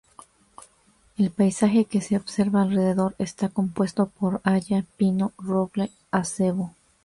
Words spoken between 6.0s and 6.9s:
acebo.